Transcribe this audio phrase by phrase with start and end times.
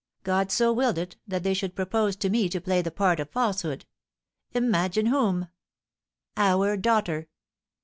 [0.23, 3.29] "God so willed it that they should propose to me to play the part of
[3.29, 3.85] falsehood
[4.51, 5.49] imagine whom?
[6.35, 7.27] Our daughter!"